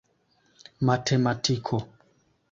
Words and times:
matematiko 0.85 1.77